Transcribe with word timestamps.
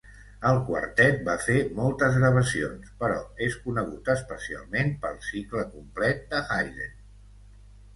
El 0.51 0.61
Quartet 0.69 1.19
va 1.27 1.35
fer 1.47 1.57
moltes 1.81 2.17
gravacions, 2.23 2.89
però 3.03 3.21
és 3.51 3.61
conegut 3.69 4.13
especialment 4.17 4.93
pel 5.07 5.25
cicle 5.31 5.71
complet 5.79 6.31
de 6.35 6.47
Haydn. 6.61 7.03